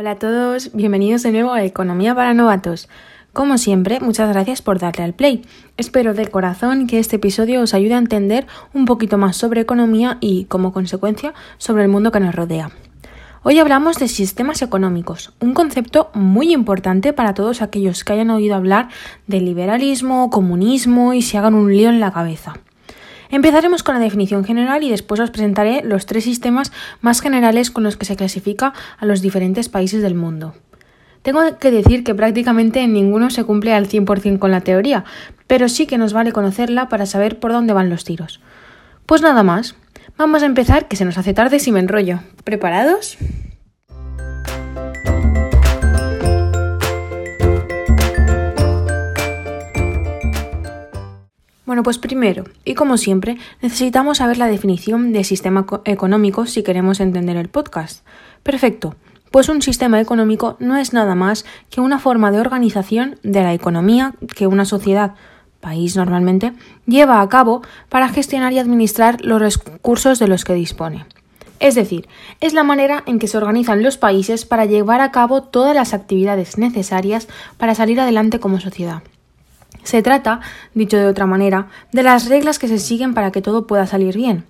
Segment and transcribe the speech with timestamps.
[0.00, 2.88] Hola a todos, bienvenidos de nuevo a Economía para Novatos.
[3.34, 5.42] Como siempre, muchas gracias por darle al play.
[5.76, 10.16] Espero de corazón que este episodio os ayude a entender un poquito más sobre economía
[10.22, 12.70] y, como consecuencia, sobre el mundo que nos rodea.
[13.42, 18.54] Hoy hablamos de sistemas económicos, un concepto muy importante para todos aquellos que hayan oído
[18.54, 18.88] hablar
[19.26, 22.54] de liberalismo, comunismo y se hagan un lío en la cabeza.
[23.30, 27.84] Empezaremos con la definición general y después os presentaré los tres sistemas más generales con
[27.84, 30.54] los que se clasifica a los diferentes países del mundo.
[31.22, 35.04] Tengo que decir que prácticamente ninguno se cumple al 100% con la teoría,
[35.46, 38.40] pero sí que nos vale conocerla para saber por dónde van los tiros.
[39.06, 39.74] Pues nada más,
[40.16, 42.20] vamos a empezar que se nos hace tarde si me enrollo.
[42.44, 43.18] ¿Preparados?
[51.80, 57.00] Bueno, pues primero, y como siempre, necesitamos saber la definición de sistema económico si queremos
[57.00, 58.04] entender el podcast.
[58.42, 58.96] Perfecto,
[59.30, 63.54] pues un sistema económico no es nada más que una forma de organización de la
[63.54, 65.14] economía que una sociedad,
[65.62, 66.52] país normalmente,
[66.84, 71.06] lleva a cabo para gestionar y administrar los recursos de los que dispone.
[71.60, 72.08] Es decir,
[72.42, 75.94] es la manera en que se organizan los países para llevar a cabo todas las
[75.94, 79.02] actividades necesarias para salir adelante como sociedad.
[79.82, 80.40] Se trata,
[80.74, 84.16] dicho de otra manera, de las reglas que se siguen para que todo pueda salir
[84.16, 84.44] bien.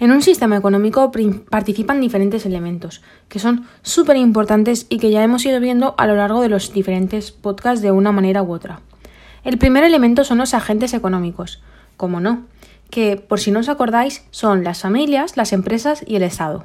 [0.00, 1.12] En un sistema económico
[1.50, 6.16] participan diferentes elementos, que son súper importantes y que ya hemos ido viendo a lo
[6.16, 8.80] largo de los diferentes podcasts de una manera u otra.
[9.44, 11.60] El primer elemento son los agentes económicos,
[11.98, 12.44] como no,
[12.88, 16.64] que, por si no os acordáis, son las familias, las empresas y el Estado.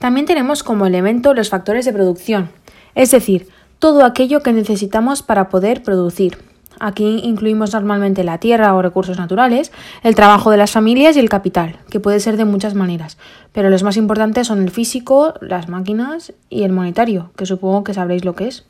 [0.00, 2.50] También tenemos como elemento los factores de producción,
[2.96, 6.38] es decir, todo aquello que necesitamos para poder producir,
[6.80, 9.70] Aquí incluimos normalmente la tierra o recursos naturales,
[10.02, 13.18] el trabajo de las familias y el capital, que puede ser de muchas maneras,
[13.52, 17.92] pero los más importantes son el físico, las máquinas y el monetario, que supongo que
[17.92, 18.64] sabréis lo que es.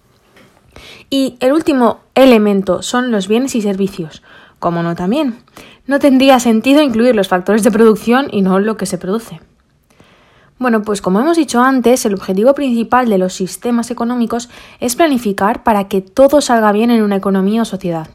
[1.08, 4.22] Y el último elemento son los bienes y servicios,
[4.58, 5.38] como no también.
[5.86, 9.40] No tendría sentido incluir los factores de producción y no lo que se produce.
[10.60, 15.62] Bueno, pues como hemos dicho antes, el objetivo principal de los sistemas económicos es planificar
[15.62, 18.08] para que todo salga bien en una economía o sociedad.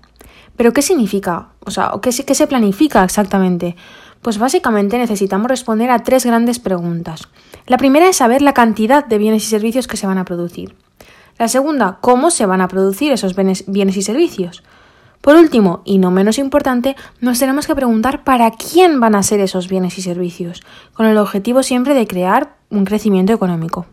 [0.55, 1.47] ¿Pero qué significa?
[1.65, 3.75] O sea, ¿qué qué se planifica exactamente?
[4.21, 7.29] Pues básicamente necesitamos responder a tres grandes preguntas.
[7.65, 10.75] La primera es saber la cantidad de bienes y servicios que se van a producir.
[11.39, 14.61] La segunda, cómo se van a producir esos bienes y servicios.
[15.25, 19.39] Por último, y no menos importante, nos tenemos que preguntar para quién van a ser
[19.39, 20.61] esos bienes y servicios,
[20.93, 23.87] con el objetivo siempre de crear un crecimiento económico.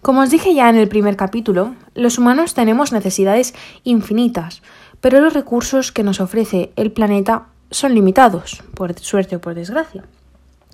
[0.00, 3.52] Como os dije ya en el primer capítulo, los humanos tenemos necesidades
[3.84, 4.62] infinitas,
[5.02, 10.04] pero los recursos que nos ofrece el planeta son limitados, por suerte o por desgracia.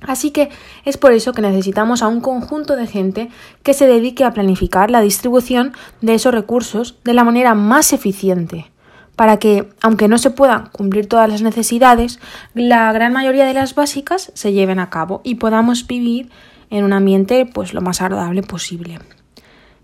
[0.02, 0.50] Así que
[0.84, 3.30] es por eso que necesitamos a un conjunto de gente
[3.64, 8.70] que se dedique a planificar la distribución de esos recursos de la manera más eficiente,
[9.16, 12.18] para que, aunque no se puedan cumplir todas las necesidades,
[12.54, 16.30] la gran mayoría de las básicas se lleven a cabo y podamos vivir
[16.70, 18.98] en un ambiente pues lo más agradable posible.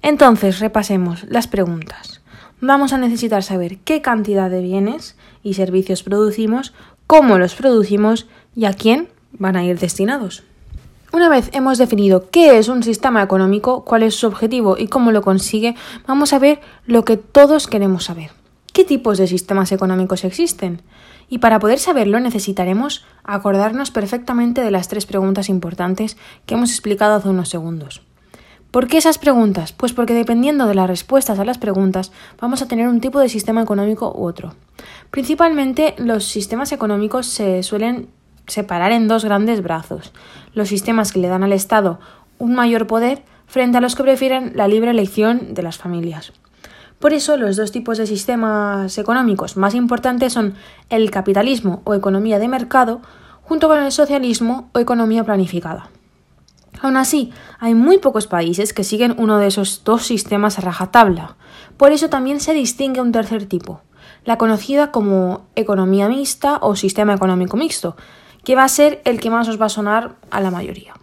[0.00, 2.22] Entonces, repasemos las preguntas.
[2.61, 6.72] Vamos a necesitar saber qué cantidad de bienes y servicios producimos,
[7.06, 10.45] cómo los producimos y a quién van a ir destinados.
[11.12, 15.10] Una vez hemos definido qué es un sistema económico, cuál es su objetivo y cómo
[15.10, 15.75] lo consigue,
[16.06, 18.38] vamos a ver lo que todos queremos saber
[18.78, 20.83] qué tipos de sistemas económicos existen.
[21.28, 26.16] Y para poder saberlo necesitaremos acordarnos perfectamente de las tres preguntas importantes
[26.47, 28.03] que hemos explicado hace unos segundos.
[28.71, 29.72] ¿Por qué esas preguntas?
[29.72, 33.28] Pues porque dependiendo de las respuestas a las preguntas vamos a tener un tipo de
[33.28, 34.55] sistema económico u otro.
[35.10, 38.06] Principalmente los sistemas económicos se suelen
[38.47, 40.12] separar en dos grandes brazos.
[40.55, 41.99] Los sistemas que le dan al Estado
[42.39, 46.33] un mayor poder frente a los que prefieren la libre elección de las familias.
[46.98, 50.54] Por eso los dos tipos de sistemas económicos más importantes son
[50.91, 53.00] el capitalismo o economía de mercado
[53.42, 55.91] junto con el socialismo o economía planificada.
[56.80, 61.36] Aún así, hay muy pocos países que siguen uno de esos dos sistemas a rajatabla.
[61.77, 63.80] Por eso también se distingue un tercer tipo,
[64.24, 67.97] la conocida como economía mixta o sistema económico mixto,
[68.44, 70.94] que va a ser el que más os va a sonar a la mayoría.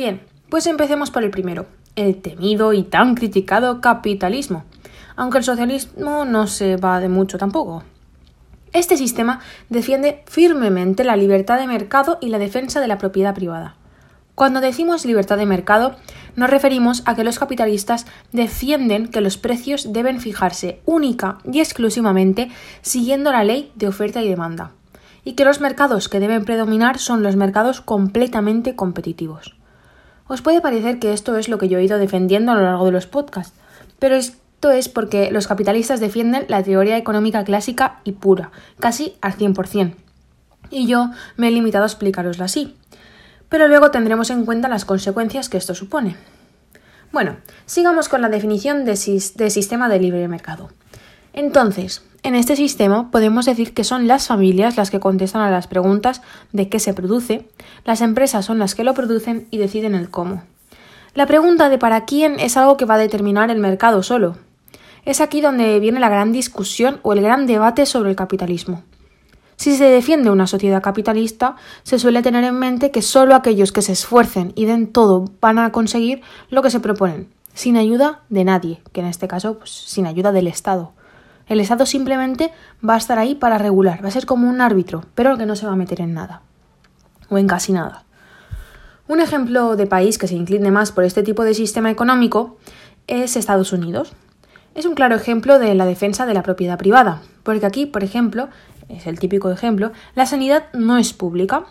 [0.00, 4.64] Bien, pues empecemos por el primero, el temido y tan criticado capitalismo,
[5.14, 7.82] aunque el socialismo no se va de mucho tampoco.
[8.72, 13.76] Este sistema defiende firmemente la libertad de mercado y la defensa de la propiedad privada.
[14.34, 15.96] Cuando decimos libertad de mercado,
[16.34, 22.50] nos referimos a que los capitalistas defienden que los precios deben fijarse única y exclusivamente
[22.80, 24.70] siguiendo la ley de oferta y demanda,
[25.24, 29.59] y que los mercados que deben predominar son los mercados completamente competitivos.
[30.30, 32.84] Os puede parecer que esto es lo que yo he ido defendiendo a lo largo
[32.84, 33.52] de los podcasts,
[33.98, 39.36] pero esto es porque los capitalistas defienden la teoría económica clásica y pura, casi al
[39.36, 39.92] 100%.
[40.70, 42.76] Y yo me he limitado a explicaroslo así.
[43.48, 46.14] Pero luego tendremos en cuenta las consecuencias que esto supone.
[47.10, 50.70] Bueno, sigamos con la definición de, de sistema de libre mercado.
[51.32, 55.66] Entonces, en este sistema podemos decir que son las familias las que contestan a las
[55.66, 56.20] preguntas
[56.52, 57.48] de qué se produce,
[57.84, 60.42] las empresas son las que lo producen y deciden el cómo.
[61.14, 64.36] La pregunta de para quién es algo que va a determinar el mercado solo.
[65.04, 68.82] Es aquí donde viene la gran discusión o el gran debate sobre el capitalismo.
[69.56, 73.82] Si se defiende una sociedad capitalista, se suele tener en mente que solo aquellos que
[73.82, 78.44] se esfuercen y den todo van a conseguir lo que se proponen, sin ayuda de
[78.44, 80.92] nadie, que en este caso, pues, sin ayuda del Estado.
[81.50, 82.52] El Estado simplemente
[82.88, 85.56] va a estar ahí para regular, va a ser como un árbitro, pero que no
[85.56, 86.42] se va a meter en nada,
[87.28, 88.04] o en casi nada.
[89.08, 92.56] Un ejemplo de país que se incline más por este tipo de sistema económico
[93.08, 94.12] es Estados Unidos.
[94.76, 98.48] Es un claro ejemplo de la defensa de la propiedad privada, porque aquí, por ejemplo,
[98.88, 101.64] es el típico ejemplo, la sanidad no es pública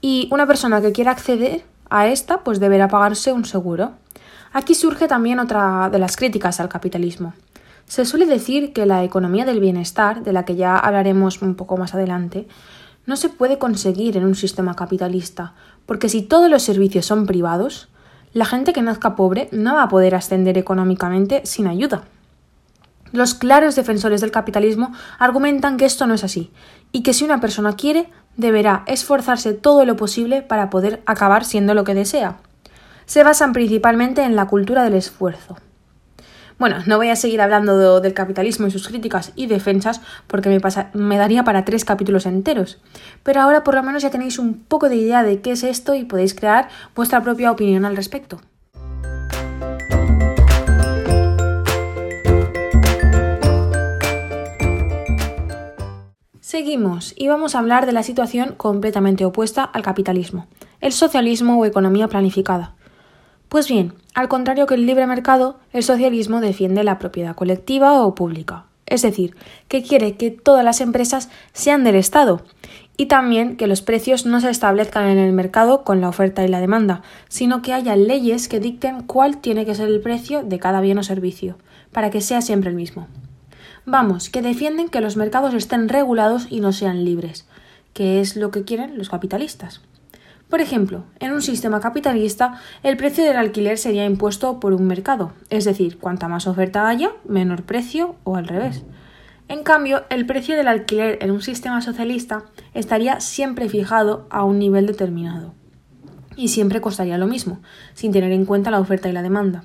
[0.00, 3.92] y una persona que quiera acceder a esta pues deberá pagarse un seguro.
[4.52, 7.34] Aquí surge también otra de las críticas al capitalismo.
[7.92, 11.76] Se suele decir que la economía del bienestar, de la que ya hablaremos un poco
[11.76, 12.48] más adelante,
[13.04, 15.52] no se puede conseguir en un sistema capitalista,
[15.84, 17.90] porque si todos los servicios son privados,
[18.32, 22.04] la gente que nazca pobre no va a poder ascender económicamente sin ayuda.
[23.12, 26.50] Los claros defensores del capitalismo argumentan que esto no es así,
[26.92, 31.74] y que si una persona quiere, deberá esforzarse todo lo posible para poder acabar siendo
[31.74, 32.38] lo que desea.
[33.04, 35.58] Se basan principalmente en la cultura del esfuerzo.
[36.62, 40.60] Bueno, no voy a seguir hablando del capitalismo y sus críticas y defensas porque me,
[40.94, 42.78] me daría para tres capítulos enteros.
[43.24, 45.96] Pero ahora por lo menos ya tenéis un poco de idea de qué es esto
[45.96, 48.40] y podéis crear vuestra propia opinión al respecto.
[56.38, 60.46] Seguimos y vamos a hablar de la situación completamente opuesta al capitalismo,
[60.80, 62.76] el socialismo o economía planificada.
[63.52, 68.14] Pues bien, al contrario que el libre mercado, el socialismo defiende la propiedad colectiva o
[68.14, 69.36] pública, es decir,
[69.68, 72.40] que quiere que todas las empresas sean del Estado
[72.96, 76.48] y también que los precios no se establezcan en el mercado con la oferta y
[76.48, 80.58] la demanda, sino que haya leyes que dicten cuál tiene que ser el precio de
[80.58, 81.58] cada bien o servicio,
[81.92, 83.06] para que sea siempre el mismo.
[83.84, 87.46] Vamos, que defienden que los mercados estén regulados y no sean libres,
[87.92, 89.82] que es lo que quieren los capitalistas.
[90.52, 95.32] Por ejemplo, en un sistema capitalista, el precio del alquiler sería impuesto por un mercado,
[95.48, 98.82] es decir, cuanta más oferta haya, menor precio o al revés.
[99.48, 102.44] En cambio, el precio del alquiler en un sistema socialista
[102.74, 105.54] estaría siempre fijado a un nivel determinado
[106.36, 107.62] y siempre costaría lo mismo,
[107.94, 109.64] sin tener en cuenta la oferta y la demanda.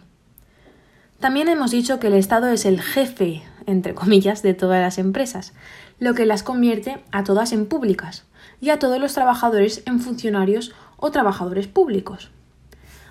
[1.19, 5.53] También hemos dicho que el Estado es el jefe entre comillas, de todas las empresas,
[5.99, 8.25] lo que las convierte a todas en públicas
[8.59, 12.31] y a todos los trabajadores en funcionarios o trabajadores públicos.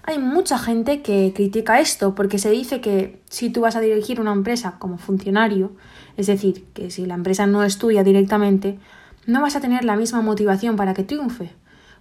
[0.02, 4.20] Hay mucha gente que critica esto porque se dice que si tú vas a dirigir
[4.20, 5.72] una empresa como funcionario,
[6.16, 8.78] es decir, que si la empresa no es tuya directamente,
[9.26, 11.50] no vas a tener la misma motivación para que triunfe,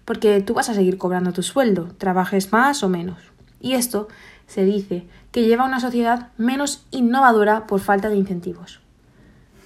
[0.06, 3.18] porque tú vas a seguir cobrando tu sueldo, trabajes más o menos.
[3.60, 4.08] Y esto
[4.46, 8.80] se dice que lleva a una sociedad menos innovadora por falta de incentivos.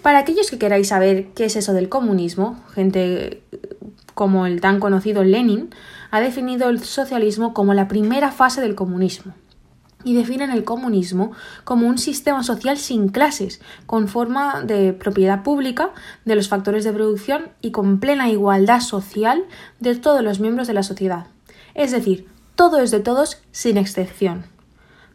[0.01, 3.43] Para aquellos que queráis saber qué es eso del comunismo, gente
[4.19, 5.69] como el tan conocido Lenin
[6.11, 9.33] ha definido el socialismo como la primera fase del comunismo
[10.03, 11.31] y definen el comunismo
[11.63, 15.91] como un sistema social sin clases, con forma de propiedad pública
[16.25, 19.45] de los factores de producción y con plena igualdad social
[19.79, 21.27] de todos los miembros de la sociedad.
[21.73, 24.43] Es decir, todo es de todos sin excepción.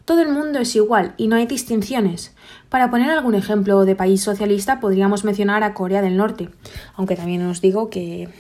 [0.06, 2.34] Todo el mundo es igual y no hay distinciones.
[2.70, 6.49] Para poner algún ejemplo de país socialista podríamos mencionar a Corea del Norte,
[6.94, 8.30] aunque también os digo que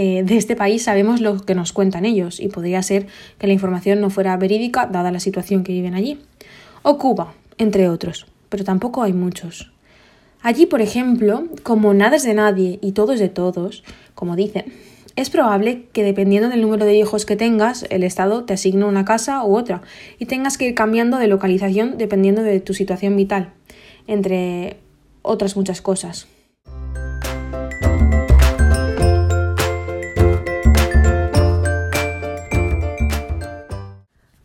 [0.00, 3.52] eh, de este país sabemos lo que nos cuentan ellos y podría ser que la
[3.52, 6.20] información no fuera verídica dada la situación que viven allí.
[6.82, 9.72] O Cuba, entre otros, pero tampoco hay muchos.
[10.40, 13.82] Allí, por ejemplo, como nada es de nadie y todo es de todos,
[14.14, 14.66] como dicen,
[15.16, 19.04] es probable que dependiendo del número de hijos que tengas, el Estado te asigne una
[19.04, 19.82] casa u otra
[20.20, 23.52] y tengas que ir cambiando de localización dependiendo de tu situación vital,
[24.06, 24.76] entre
[25.22, 26.28] otras muchas cosas.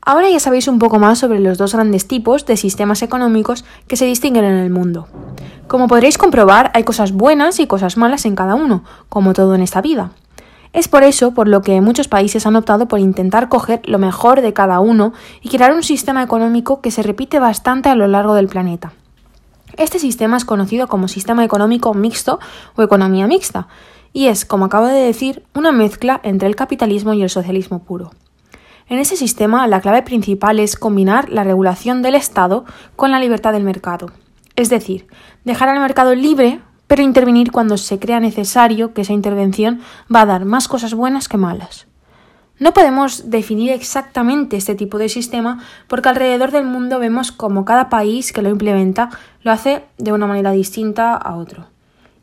[0.06, 3.96] Ahora ya sabéis un poco más sobre los dos grandes tipos de sistemas económicos que
[3.96, 5.08] se distinguen en el mundo.
[5.68, 9.62] Como podréis comprobar, hay cosas buenas y cosas malas en cada uno, como todo en
[9.62, 10.12] esta vida.
[10.74, 14.42] Es por eso por lo que muchos países han optado por intentar coger lo mejor
[14.42, 18.34] de cada uno y crear un sistema económico que se repite bastante a lo largo
[18.34, 18.92] del planeta.
[19.78, 22.40] Este sistema es conocido como sistema económico mixto
[22.76, 23.68] o economía mixta,
[24.12, 28.12] y es, como acabo de decir, una mezcla entre el capitalismo y el socialismo puro.
[28.88, 33.54] En ese sistema, la clave principal es combinar la regulación del Estado con la libertad
[33.54, 34.12] del mercado.
[34.56, 35.08] Es decir,
[35.46, 39.82] dejar al mercado libre, pero intervenir cuando se crea necesario que esa intervención
[40.14, 41.88] va a dar más cosas buenas que malas.
[42.60, 47.90] No podemos definir exactamente este tipo de sistema porque alrededor del mundo vemos como cada
[47.90, 49.10] país que lo implementa
[49.42, 51.66] lo hace de una manera distinta a otro.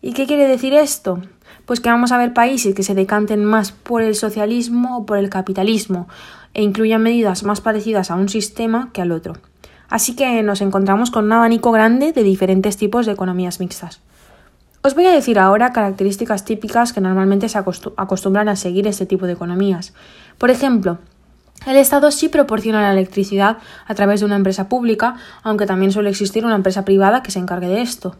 [0.00, 1.20] ¿Y qué quiere decir esto?
[1.66, 5.18] Pues que vamos a ver países que se decanten más por el socialismo o por
[5.18, 6.08] el capitalismo,
[6.54, 9.34] e incluyan medidas más parecidas a un sistema que al otro.
[9.88, 14.00] Así que nos encontramos con un abanico grande de diferentes tipos de economías mixtas.
[14.82, 19.26] Os voy a decir ahora características típicas que normalmente se acostumbran a seguir este tipo
[19.26, 19.92] de economías.
[20.38, 20.98] Por ejemplo,
[21.66, 26.08] el Estado sí proporciona la electricidad a través de una empresa pública, aunque también suele
[26.08, 28.16] existir una empresa privada que se encargue de esto.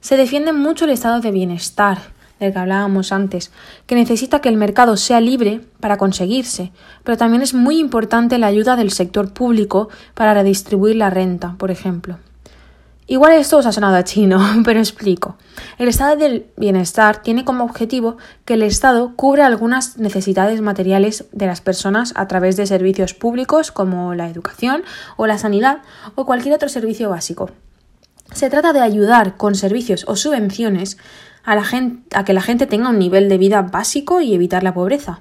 [0.00, 1.98] Se defiende mucho el estado de bienestar,
[2.40, 3.52] del que hablábamos antes,
[3.86, 6.72] que necesita que el mercado sea libre para conseguirse,
[7.04, 11.70] pero también es muy importante la ayuda del sector público para redistribuir la renta, por
[11.70, 12.18] ejemplo.
[13.10, 15.36] Igual esto os ha sonado a chino, pero explico.
[15.78, 21.46] El estado del bienestar tiene como objetivo que el Estado cubra algunas necesidades materiales de
[21.46, 24.84] las personas a través de servicios públicos como la educación
[25.16, 25.78] o la sanidad
[26.14, 27.50] o cualquier otro servicio básico.
[28.32, 30.96] Se trata de ayudar con servicios o subvenciones
[31.44, 34.74] a, la gente, que la gente tenga un nivel de vida básico y evitar la
[34.74, 35.20] pobreza.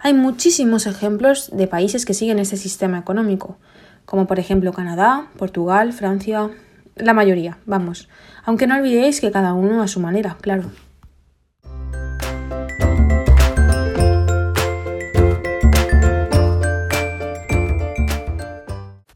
[0.00, 3.56] Hay muchísimos ejemplos de países que siguen este sistema económico,
[4.04, 6.50] como por ejemplo Canadá, Portugal, Francia,
[6.96, 8.08] la mayoría, vamos.
[8.44, 10.70] Aunque no olvidéis que cada uno a su manera, claro.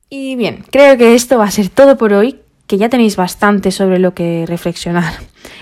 [0.09, 3.71] Y bien, creo que esto va a ser todo por hoy, que ya tenéis bastante
[3.71, 5.13] sobre lo que reflexionar.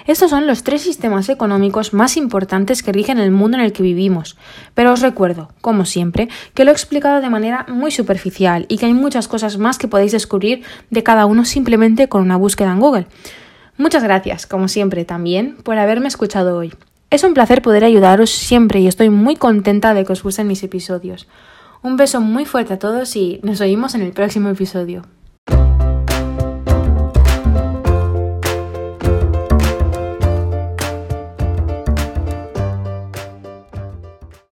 [0.06, 3.82] Estos son los tres sistemas económicos más importantes que rigen el mundo en el que
[3.82, 4.36] vivimos,
[4.74, 8.86] pero os recuerdo, como siempre, que lo he explicado de manera muy superficial y que
[8.86, 12.80] hay muchas cosas más que podéis descubrir de cada uno simplemente con una búsqueda en
[12.80, 13.06] Google.
[13.78, 16.72] Muchas gracias, como siempre, también por haberme escuchado hoy.
[17.10, 20.62] Es un placer poder ayudaros siempre y estoy muy contenta de que os gusten mis
[20.62, 21.26] episodios.
[21.82, 25.02] Un beso muy fuerte a todos y nos oímos en el próximo episodio.